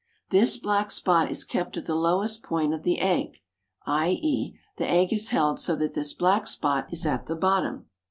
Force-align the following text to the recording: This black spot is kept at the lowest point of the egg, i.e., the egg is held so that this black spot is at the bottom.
This 0.31 0.57
black 0.57 0.89
spot 0.89 1.29
is 1.29 1.43
kept 1.43 1.77
at 1.77 1.85
the 1.85 1.93
lowest 1.93 2.41
point 2.41 2.73
of 2.73 2.81
the 2.81 2.97
egg, 2.97 3.37
i.e., 3.85 4.57
the 4.77 4.89
egg 4.89 5.13
is 5.13 5.29
held 5.29 5.59
so 5.59 5.75
that 5.75 5.93
this 5.93 6.11
black 6.11 6.47
spot 6.47 6.91
is 6.91 7.05
at 7.05 7.27
the 7.27 7.35
bottom. 7.35 7.85